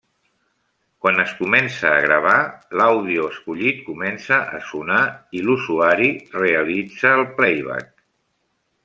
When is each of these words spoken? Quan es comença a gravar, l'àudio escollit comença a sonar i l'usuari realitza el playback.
Quan 1.05 1.19
es 1.23 1.33
comença 1.41 1.91
a 1.97 1.99
gravar, 2.05 2.37
l'àudio 2.81 3.25
escollit 3.33 3.83
comença 3.89 4.39
a 4.61 4.63
sonar 4.71 5.03
i 5.41 5.45
l'usuari 5.49 6.09
realitza 6.39 7.13
el 7.19 7.25
playback. 7.41 7.93